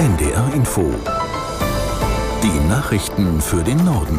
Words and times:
NDR 0.00 0.54
Info. 0.54 0.94
Die 2.42 2.68
Nachrichten 2.70 3.38
für 3.42 3.62
den 3.62 3.84
Norden. 3.84 4.18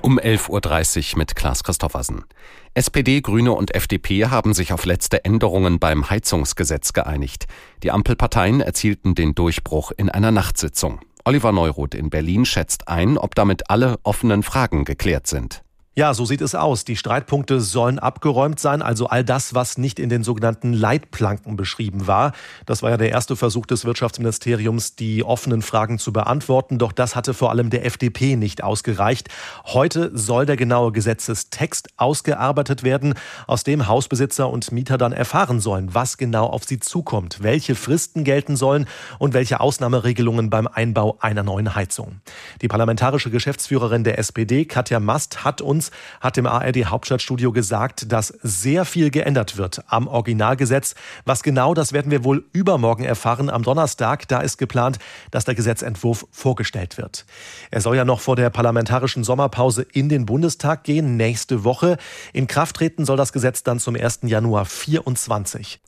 Um 0.00 0.18
11.30 0.18 1.12
Uhr 1.12 1.18
mit 1.18 1.36
Klaas 1.36 1.62
Christoffersen. 1.62 2.24
SPD, 2.72 3.20
Grüne 3.20 3.52
und 3.52 3.74
FDP 3.74 4.28
haben 4.28 4.54
sich 4.54 4.72
auf 4.72 4.86
letzte 4.86 5.26
Änderungen 5.26 5.78
beim 5.78 6.08
Heizungsgesetz 6.08 6.94
geeinigt. 6.94 7.48
Die 7.82 7.90
Ampelparteien 7.90 8.62
erzielten 8.62 9.14
den 9.14 9.34
Durchbruch 9.34 9.92
in 9.94 10.08
einer 10.08 10.30
Nachtsitzung. 10.30 11.00
Oliver 11.26 11.52
Neuroth 11.52 11.94
in 11.94 12.08
Berlin 12.08 12.46
schätzt 12.46 12.88
ein, 12.88 13.18
ob 13.18 13.34
damit 13.34 13.68
alle 13.68 13.98
offenen 14.04 14.42
Fragen 14.42 14.86
geklärt 14.86 15.26
sind. 15.26 15.62
Ja, 15.96 16.12
so 16.12 16.24
sieht 16.24 16.40
es 16.40 16.56
aus. 16.56 16.84
Die 16.84 16.96
Streitpunkte 16.96 17.60
sollen 17.60 18.00
abgeräumt 18.00 18.58
sein, 18.58 18.82
also 18.82 19.06
all 19.06 19.22
das, 19.22 19.54
was 19.54 19.78
nicht 19.78 20.00
in 20.00 20.08
den 20.08 20.24
sogenannten 20.24 20.72
Leitplanken 20.72 21.56
beschrieben 21.56 22.08
war. 22.08 22.32
Das 22.66 22.82
war 22.82 22.90
ja 22.90 22.96
der 22.96 23.10
erste 23.10 23.36
Versuch 23.36 23.64
des 23.64 23.84
Wirtschaftsministeriums, 23.84 24.96
die 24.96 25.22
offenen 25.22 25.62
Fragen 25.62 26.00
zu 26.00 26.12
beantworten. 26.12 26.78
Doch 26.78 26.90
das 26.90 27.14
hatte 27.14 27.32
vor 27.32 27.50
allem 27.50 27.70
der 27.70 27.86
FDP 27.86 28.34
nicht 28.34 28.64
ausgereicht. 28.64 29.28
Heute 29.66 30.10
soll 30.18 30.46
der 30.46 30.56
genaue 30.56 30.90
Gesetzestext 30.90 31.90
ausgearbeitet 31.96 32.82
werden, 32.82 33.14
aus 33.46 33.62
dem 33.62 33.86
Hausbesitzer 33.86 34.50
und 34.50 34.72
Mieter 34.72 34.98
dann 34.98 35.12
erfahren 35.12 35.60
sollen, 35.60 35.94
was 35.94 36.18
genau 36.18 36.46
auf 36.46 36.64
sie 36.64 36.80
zukommt, 36.80 37.40
welche 37.44 37.76
Fristen 37.76 38.24
gelten 38.24 38.56
sollen 38.56 38.86
und 39.20 39.32
welche 39.32 39.60
Ausnahmeregelungen 39.60 40.50
beim 40.50 40.66
Einbau 40.66 41.18
einer 41.20 41.44
neuen 41.44 41.76
Heizung. 41.76 42.20
Die 42.62 42.68
parlamentarische 42.68 43.30
Geschäftsführerin 43.30 44.02
der 44.02 44.18
SPD, 44.18 44.64
Katja 44.64 44.98
Mast, 44.98 45.44
hat 45.44 45.60
uns 45.60 45.83
Jens 45.84 45.90
hat 46.20 46.38
im 46.38 46.46
ARD 46.46 46.86
Hauptstadtstudio 46.86 47.52
gesagt, 47.52 48.10
dass 48.12 48.28
sehr 48.42 48.84
viel 48.84 49.10
geändert 49.10 49.56
wird 49.56 49.82
am 49.88 50.06
Originalgesetz. 50.06 50.94
Was 51.24 51.42
genau, 51.42 51.74
das 51.74 51.92
werden 51.92 52.10
wir 52.10 52.24
wohl 52.24 52.44
übermorgen 52.52 53.04
erfahren 53.04 53.50
am 53.50 53.62
Donnerstag. 53.62 54.28
Da 54.28 54.40
ist 54.40 54.58
geplant, 54.58 54.98
dass 55.30 55.44
der 55.44 55.54
Gesetzentwurf 55.54 56.26
vorgestellt 56.30 56.96
wird. 56.98 57.26
Er 57.70 57.80
soll 57.80 57.96
ja 57.96 58.04
noch 58.04 58.20
vor 58.20 58.36
der 58.36 58.50
parlamentarischen 58.50 59.24
Sommerpause 59.24 59.86
in 59.92 60.08
den 60.08 60.26
Bundestag 60.26 60.84
gehen, 60.84 61.16
nächste 61.16 61.64
Woche. 61.64 61.98
In 62.32 62.46
Kraft 62.46 62.76
treten 62.76 63.04
soll 63.04 63.16
das 63.16 63.32
Gesetz 63.32 63.62
dann 63.62 63.78
zum 63.78 63.96
1. 63.96 64.20
Januar 64.22 64.64
24. 64.64 65.80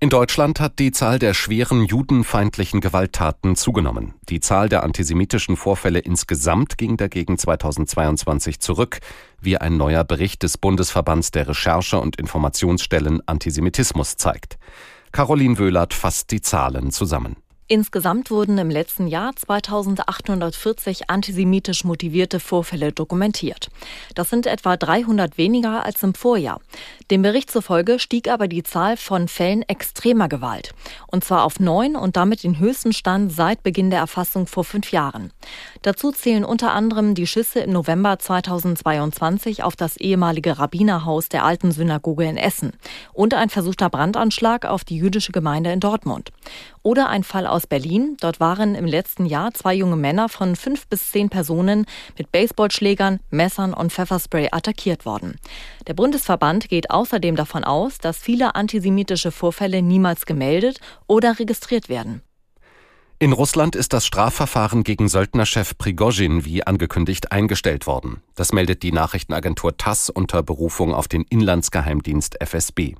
In 0.00 0.10
Deutschland 0.10 0.60
hat 0.60 0.78
die 0.78 0.92
Zahl 0.92 1.18
der 1.18 1.34
schweren 1.34 1.84
judenfeindlichen 1.84 2.80
Gewalttaten 2.80 3.56
zugenommen. 3.56 4.14
Die 4.28 4.38
Zahl 4.38 4.68
der 4.68 4.84
antisemitischen 4.84 5.56
Vorfälle 5.56 5.98
insgesamt 5.98 6.78
ging 6.78 6.96
dagegen 6.96 7.36
2022 7.36 8.60
zurück, 8.60 9.00
wie 9.40 9.58
ein 9.58 9.76
neuer 9.76 10.04
Bericht 10.04 10.44
des 10.44 10.56
Bundesverbands 10.56 11.32
der 11.32 11.48
Recherche- 11.48 11.98
und 11.98 12.14
Informationsstellen 12.14 13.26
Antisemitismus 13.26 14.16
zeigt. 14.16 14.56
Caroline 15.10 15.58
Wöhlert 15.58 15.94
fasst 15.94 16.30
die 16.30 16.42
Zahlen 16.42 16.92
zusammen. 16.92 17.34
Insgesamt 17.70 18.30
wurden 18.30 18.56
im 18.56 18.70
letzten 18.70 19.08
Jahr 19.08 19.36
2840 19.36 21.10
antisemitisch 21.10 21.84
motivierte 21.84 22.40
Vorfälle 22.40 22.92
dokumentiert. 22.92 23.68
Das 24.14 24.30
sind 24.30 24.46
etwa 24.46 24.78
300 24.78 25.36
weniger 25.36 25.84
als 25.84 26.02
im 26.02 26.14
Vorjahr. 26.14 26.62
Dem 27.10 27.20
Bericht 27.20 27.50
zufolge 27.50 27.98
stieg 27.98 28.30
aber 28.30 28.48
die 28.48 28.62
Zahl 28.62 28.96
von 28.96 29.28
Fällen 29.28 29.68
extremer 29.68 30.30
Gewalt. 30.30 30.72
Und 31.08 31.24
zwar 31.24 31.44
auf 31.44 31.60
neun 31.60 31.94
und 31.94 32.16
damit 32.16 32.42
den 32.42 32.58
höchsten 32.58 32.94
Stand 32.94 33.32
seit 33.32 33.62
Beginn 33.62 33.90
der 33.90 33.98
Erfassung 33.98 34.46
vor 34.46 34.64
fünf 34.64 34.90
Jahren. 34.90 35.30
Dazu 35.82 36.10
zählen 36.10 36.46
unter 36.46 36.72
anderem 36.72 37.14
die 37.14 37.26
Schüsse 37.26 37.60
im 37.60 37.72
November 37.72 38.18
2022 38.18 39.62
auf 39.62 39.76
das 39.76 39.98
ehemalige 39.98 40.58
Rabbinerhaus 40.58 41.28
der 41.28 41.44
alten 41.44 41.72
Synagoge 41.72 42.24
in 42.24 42.38
Essen 42.38 42.72
und 43.12 43.34
ein 43.34 43.50
versuchter 43.50 43.90
Brandanschlag 43.90 44.64
auf 44.64 44.84
die 44.84 44.96
jüdische 44.96 45.32
Gemeinde 45.32 45.70
in 45.70 45.80
Dortmund. 45.80 46.32
Oder 46.88 47.10
ein 47.10 47.22
Fall 47.22 47.46
aus 47.46 47.66
Berlin. 47.66 48.16
Dort 48.18 48.40
waren 48.40 48.74
im 48.74 48.86
letzten 48.86 49.26
Jahr 49.26 49.52
zwei 49.52 49.74
junge 49.74 49.96
Männer 49.96 50.30
von 50.30 50.56
fünf 50.56 50.88
bis 50.88 51.10
zehn 51.10 51.28
Personen 51.28 51.84
mit 52.16 52.32
Baseballschlägern, 52.32 53.20
Messern 53.28 53.74
und 53.74 53.92
Pfefferspray 53.92 54.48
attackiert 54.52 55.04
worden. 55.04 55.36
Der 55.86 55.92
Bundesverband 55.92 56.70
geht 56.70 56.90
außerdem 56.90 57.36
davon 57.36 57.62
aus, 57.62 57.98
dass 57.98 58.16
viele 58.16 58.54
antisemitische 58.54 59.32
Vorfälle 59.32 59.82
niemals 59.82 60.24
gemeldet 60.24 60.80
oder 61.06 61.38
registriert 61.38 61.90
werden. 61.90 62.22
In 63.18 63.34
Russland 63.34 63.76
ist 63.76 63.92
das 63.92 64.06
Strafverfahren 64.06 64.82
gegen 64.82 65.08
Söldnerchef 65.08 65.76
Prigozhin 65.76 66.46
wie 66.46 66.66
angekündigt 66.66 67.32
eingestellt 67.32 67.86
worden. 67.86 68.22
Das 68.34 68.52
meldet 68.54 68.82
die 68.82 68.92
Nachrichtenagentur 68.92 69.76
TASS 69.76 70.08
unter 70.08 70.42
Berufung 70.42 70.94
auf 70.94 71.06
den 71.06 71.24
Inlandsgeheimdienst 71.28 72.40
FSB. 72.40 72.94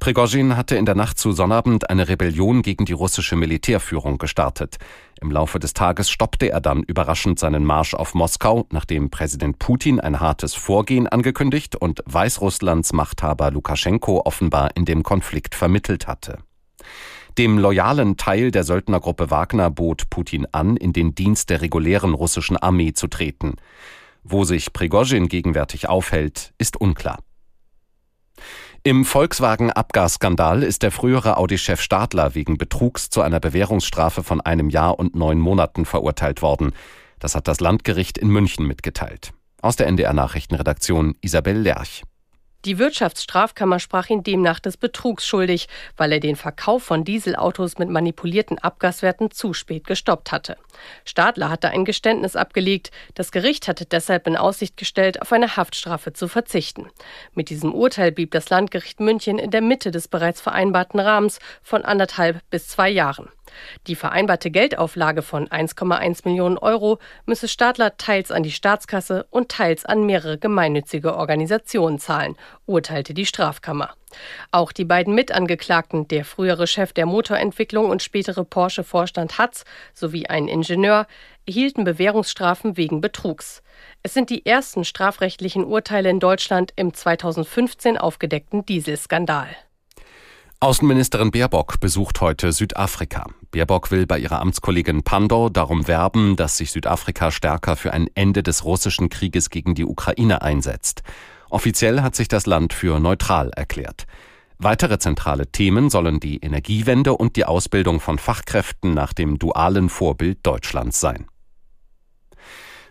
Prigozhin 0.00 0.56
hatte 0.56 0.76
in 0.76 0.86
der 0.86 0.94
Nacht 0.94 1.18
zu 1.18 1.32
Sonnabend 1.32 1.90
eine 1.90 2.08
Rebellion 2.08 2.62
gegen 2.62 2.84
die 2.84 2.92
russische 2.92 3.36
Militärführung 3.36 4.18
gestartet. 4.18 4.76
Im 5.20 5.30
Laufe 5.30 5.58
des 5.58 5.74
Tages 5.74 6.10
stoppte 6.10 6.50
er 6.50 6.60
dann 6.60 6.82
überraschend 6.82 7.38
seinen 7.38 7.64
Marsch 7.64 7.94
auf 7.94 8.14
Moskau, 8.14 8.66
nachdem 8.70 9.10
Präsident 9.10 9.58
Putin 9.58 9.98
ein 9.98 10.20
hartes 10.20 10.54
Vorgehen 10.54 11.08
angekündigt 11.08 11.74
und 11.76 12.02
Weißrusslands 12.06 12.92
Machthaber 12.92 13.50
Lukaschenko 13.50 14.22
offenbar 14.24 14.70
in 14.76 14.84
dem 14.84 15.02
Konflikt 15.02 15.54
vermittelt 15.54 16.06
hatte. 16.06 16.38
Dem 17.36 17.58
loyalen 17.58 18.16
Teil 18.16 18.50
der 18.50 18.64
Söldnergruppe 18.64 19.30
Wagner 19.30 19.70
bot 19.70 20.10
Putin 20.10 20.46
an, 20.52 20.76
in 20.76 20.92
den 20.92 21.14
Dienst 21.14 21.50
der 21.50 21.60
regulären 21.60 22.14
russischen 22.14 22.56
Armee 22.56 22.92
zu 22.92 23.06
treten. 23.08 23.56
Wo 24.22 24.44
sich 24.44 24.72
Prigozhin 24.72 25.28
gegenwärtig 25.28 25.88
aufhält, 25.88 26.52
ist 26.58 26.80
unklar. 26.80 27.18
Im 28.88 29.04
Volkswagen-Abgasskandal 29.04 30.62
ist 30.62 30.82
der 30.82 30.90
frühere 30.90 31.36
Audi-Chef 31.36 31.78
Stadler 31.78 32.34
wegen 32.34 32.56
Betrugs 32.56 33.10
zu 33.10 33.20
einer 33.20 33.38
Bewährungsstrafe 33.38 34.22
von 34.22 34.40
einem 34.40 34.70
Jahr 34.70 34.98
und 34.98 35.14
neun 35.14 35.38
Monaten 35.40 35.84
verurteilt 35.84 36.40
worden. 36.40 36.72
Das 37.18 37.34
hat 37.34 37.48
das 37.48 37.60
Landgericht 37.60 38.16
in 38.16 38.28
München 38.28 38.66
mitgeteilt. 38.66 39.34
Aus 39.60 39.76
der 39.76 39.88
NDR 39.88 40.14
Nachrichtenredaktion 40.14 41.16
Isabel 41.20 41.58
Lerch. 41.58 42.02
Die 42.64 42.78
Wirtschaftsstrafkammer 42.78 43.78
sprach 43.78 44.10
ihn 44.10 44.24
demnach 44.24 44.58
des 44.58 44.76
Betrugs 44.76 45.24
schuldig, 45.24 45.68
weil 45.96 46.10
er 46.10 46.18
den 46.18 46.34
Verkauf 46.34 46.82
von 46.82 47.04
Dieselautos 47.04 47.78
mit 47.78 47.88
manipulierten 47.88 48.58
Abgaswerten 48.58 49.30
zu 49.30 49.52
spät 49.54 49.86
gestoppt 49.86 50.32
hatte. 50.32 50.56
Stadler 51.04 51.50
hatte 51.50 51.70
ein 51.70 51.84
Geständnis 51.84 52.34
abgelegt. 52.34 52.90
Das 53.14 53.30
Gericht 53.30 53.68
hatte 53.68 53.84
deshalb 53.84 54.26
in 54.26 54.36
Aussicht 54.36 54.76
gestellt, 54.76 55.22
auf 55.22 55.32
eine 55.32 55.56
Haftstrafe 55.56 56.12
zu 56.12 56.26
verzichten. 56.26 56.88
Mit 57.32 57.48
diesem 57.48 57.72
Urteil 57.72 58.10
blieb 58.10 58.32
das 58.32 58.50
Landgericht 58.50 58.98
München 58.98 59.38
in 59.38 59.52
der 59.52 59.62
Mitte 59.62 59.92
des 59.92 60.08
bereits 60.08 60.40
vereinbarten 60.40 60.98
Rahmens 60.98 61.38
von 61.62 61.84
anderthalb 61.84 62.42
bis 62.50 62.66
zwei 62.66 62.90
Jahren. 62.90 63.28
Die 63.86 63.94
vereinbarte 63.94 64.50
Geldauflage 64.50 65.22
von 65.22 65.48
1,1 65.48 66.20
Millionen 66.24 66.58
Euro 66.58 66.98
müsse 67.26 67.48
Stadler 67.48 67.96
teils 67.96 68.30
an 68.30 68.42
die 68.42 68.50
Staatskasse 68.50 69.26
und 69.30 69.50
teils 69.50 69.84
an 69.84 70.04
mehrere 70.04 70.38
gemeinnützige 70.38 71.16
Organisationen 71.16 71.98
zahlen, 71.98 72.36
urteilte 72.66 73.14
die 73.14 73.26
Strafkammer. 73.26 73.94
Auch 74.50 74.72
die 74.72 74.84
beiden 74.84 75.14
Mitangeklagten, 75.14 76.08
der 76.08 76.24
frühere 76.24 76.66
Chef 76.66 76.92
der 76.92 77.06
Motorentwicklung 77.06 77.90
und 77.90 78.02
spätere 78.02 78.44
Porsche-Vorstand 78.44 79.38
Hatz 79.38 79.64
sowie 79.94 80.26
ein 80.26 80.48
Ingenieur, 80.48 81.06
erhielten 81.46 81.84
Bewährungsstrafen 81.84 82.76
wegen 82.76 83.00
Betrugs. 83.00 83.62
Es 84.02 84.14
sind 84.14 84.30
die 84.30 84.46
ersten 84.46 84.84
strafrechtlichen 84.84 85.64
Urteile 85.64 86.10
in 86.10 86.20
Deutschland 86.20 86.72
im 86.76 86.94
2015 86.94 87.98
aufgedeckten 87.98 88.64
Dieselskandal. 88.66 89.48
Außenministerin 90.60 91.30
Baerbock 91.30 91.78
besucht 91.78 92.20
heute 92.20 92.50
Südafrika. 92.50 93.26
Baerbock 93.52 93.92
will 93.92 94.08
bei 94.08 94.18
ihrer 94.18 94.40
Amtskollegin 94.40 95.04
Pandor 95.04 95.52
darum 95.52 95.86
werben, 95.86 96.34
dass 96.34 96.56
sich 96.56 96.72
Südafrika 96.72 97.30
stärker 97.30 97.76
für 97.76 97.92
ein 97.92 98.10
Ende 98.16 98.42
des 98.42 98.64
russischen 98.64 99.08
Krieges 99.08 99.50
gegen 99.50 99.76
die 99.76 99.84
Ukraine 99.84 100.42
einsetzt. 100.42 101.04
Offiziell 101.48 102.02
hat 102.02 102.16
sich 102.16 102.26
das 102.26 102.46
Land 102.46 102.72
für 102.72 102.98
neutral 102.98 103.52
erklärt. 103.54 104.08
Weitere 104.58 104.98
zentrale 104.98 105.46
Themen 105.46 105.90
sollen 105.90 106.18
die 106.18 106.38
Energiewende 106.38 107.14
und 107.14 107.36
die 107.36 107.44
Ausbildung 107.44 108.00
von 108.00 108.18
Fachkräften 108.18 108.94
nach 108.94 109.12
dem 109.12 109.38
dualen 109.38 109.88
Vorbild 109.88 110.44
Deutschlands 110.44 110.98
sein. 110.98 111.26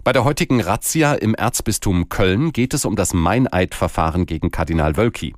Bei 0.05 0.13
der 0.13 0.23
heutigen 0.23 0.61
Razzia 0.61 1.15
im 1.15 1.35
Erzbistum 1.35 2.07
Köln 2.07 2.53
geht 2.53 2.73
es 2.73 2.85
um 2.85 2.95
das 2.95 3.13
Meineidverfahren 3.13 4.25
gegen 4.25 4.51
Kardinal 4.51 4.95
Wölki. 4.95 5.35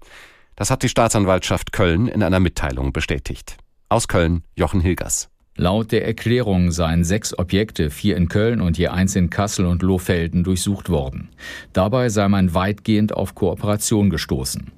Das 0.60 0.70
hat 0.70 0.84
die 0.84 0.90
Staatsanwaltschaft 0.90 1.72
Köln 1.72 2.10
in 2.10 2.22
einer 2.22 2.42
Mitteilung 2.42 2.92
bestätigt. 2.92 3.56
Aus 3.88 4.10
Köln 4.10 4.44
Jochen 4.58 4.82
Hilgers. 4.82 5.30
Laut 5.56 5.94
der 5.94 6.06
Erklärung 6.06 6.74
seien 6.74 7.06
sechs 7.06 7.38
Objekte, 7.40 7.90
vier 7.90 8.18
in 8.18 8.28
Köln 8.28 8.60
und 8.60 8.78
je 8.78 8.90
eins 8.90 9.16
in 9.16 9.30
Kassel 9.30 9.66
und 9.66 9.84
Lohfelden, 9.84 10.44
durchsucht 10.44 10.90
worden. 10.90 11.30
Dabei 11.72 12.10
sei 12.10 12.28
man 12.28 12.54
weitgehend 12.54 13.14
auf 13.14 13.36
Kooperation 13.36 14.10
gestoßen. 14.10 14.74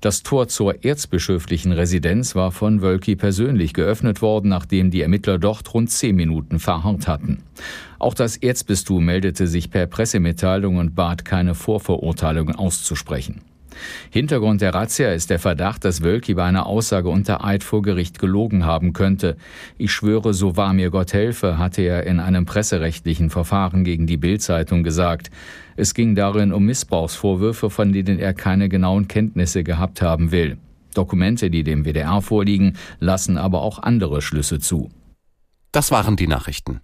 Das 0.00 0.24
Tor 0.24 0.48
zur 0.48 0.84
erzbischöflichen 0.84 1.70
Residenz 1.70 2.34
war 2.34 2.50
von 2.50 2.82
Wölki 2.82 3.14
persönlich 3.14 3.72
geöffnet 3.72 4.22
worden, 4.22 4.48
nachdem 4.48 4.90
die 4.90 5.02
Ermittler 5.02 5.38
dort 5.38 5.72
rund 5.72 5.92
zehn 5.92 6.16
Minuten 6.16 6.58
verharrt 6.58 7.06
hatten. 7.06 7.44
Auch 8.00 8.14
das 8.14 8.36
Erzbistum 8.36 9.04
meldete 9.04 9.46
sich 9.46 9.70
per 9.70 9.86
Pressemitteilung 9.86 10.78
und 10.78 10.96
bat 10.96 11.24
keine 11.24 11.54
Vorverurteilungen 11.54 12.56
auszusprechen. 12.56 13.42
Hintergrund 14.10 14.60
der 14.60 14.74
Razzia 14.74 15.12
ist 15.12 15.30
der 15.30 15.38
Verdacht, 15.38 15.84
dass 15.84 16.02
Wölki 16.02 16.34
bei 16.34 16.44
einer 16.44 16.66
Aussage 16.66 17.08
unter 17.08 17.44
Eid 17.44 17.64
vor 17.64 17.82
Gericht 17.82 18.18
gelogen 18.18 18.64
haben 18.64 18.92
könnte. 18.92 19.36
Ich 19.78 19.92
schwöre, 19.92 20.34
so 20.34 20.56
wahr 20.56 20.72
mir 20.72 20.90
Gott 20.90 21.12
helfe, 21.12 21.58
hatte 21.58 21.82
er 21.82 22.06
in 22.06 22.20
einem 22.20 22.46
presserechtlichen 22.46 23.30
Verfahren 23.30 23.84
gegen 23.84 24.06
die 24.06 24.16
Bildzeitung 24.16 24.82
gesagt. 24.82 25.30
Es 25.76 25.94
ging 25.94 26.14
darin 26.14 26.52
um 26.52 26.64
Missbrauchsvorwürfe, 26.66 27.70
von 27.70 27.92
denen 27.92 28.18
er 28.18 28.34
keine 28.34 28.68
genauen 28.68 29.08
Kenntnisse 29.08 29.64
gehabt 29.64 30.02
haben 30.02 30.32
will. 30.32 30.58
Dokumente, 30.94 31.50
die 31.50 31.62
dem 31.62 31.84
WDR 31.84 32.20
vorliegen, 32.20 32.76
lassen 32.98 33.38
aber 33.38 33.62
auch 33.62 33.78
andere 33.78 34.22
Schlüsse 34.22 34.58
zu. 34.58 34.90
Das 35.72 35.90
waren 35.90 36.16
die 36.16 36.26
Nachrichten. 36.26 36.80